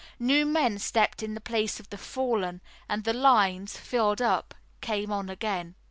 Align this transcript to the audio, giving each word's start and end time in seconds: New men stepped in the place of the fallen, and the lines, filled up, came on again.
New 0.17 0.47
men 0.47 0.79
stepped 0.79 1.21
in 1.21 1.35
the 1.35 1.39
place 1.39 1.79
of 1.79 1.91
the 1.91 1.97
fallen, 1.99 2.59
and 2.89 3.03
the 3.03 3.13
lines, 3.13 3.77
filled 3.77 4.19
up, 4.19 4.55
came 4.81 5.11
on 5.11 5.29
again. 5.29 5.75